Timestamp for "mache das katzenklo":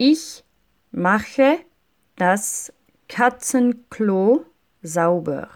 0.92-4.46